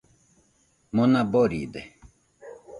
[0.95, 1.81] Mona boride